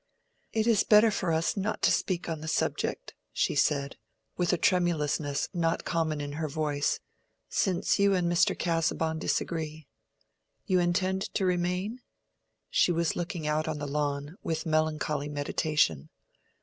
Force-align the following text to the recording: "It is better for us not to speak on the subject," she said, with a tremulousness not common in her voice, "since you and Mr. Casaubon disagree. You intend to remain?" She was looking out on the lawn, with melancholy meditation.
"It 0.51 0.65
is 0.65 0.83
better 0.83 1.11
for 1.11 1.31
us 1.31 1.55
not 1.55 1.83
to 1.83 1.91
speak 1.91 2.27
on 2.27 2.41
the 2.41 2.47
subject," 2.47 3.13
she 3.31 3.53
said, 3.53 3.97
with 4.35 4.51
a 4.51 4.57
tremulousness 4.57 5.47
not 5.53 5.85
common 5.85 6.19
in 6.19 6.31
her 6.41 6.47
voice, 6.47 6.99
"since 7.49 7.99
you 7.99 8.15
and 8.15 8.25
Mr. 8.27 8.57
Casaubon 8.57 9.19
disagree. 9.19 9.85
You 10.65 10.79
intend 10.79 11.31
to 11.35 11.45
remain?" 11.45 11.99
She 12.71 12.91
was 12.91 13.15
looking 13.15 13.45
out 13.45 13.67
on 13.67 13.77
the 13.77 13.85
lawn, 13.85 14.37
with 14.41 14.65
melancholy 14.65 15.29
meditation. 15.29 16.09